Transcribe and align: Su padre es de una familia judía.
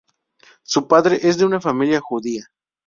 Su 0.63 0.87
padre 0.87 1.19
es 1.21 1.37
de 1.37 1.45
una 1.45 1.61
familia 1.61 1.99
judía. 1.99 2.47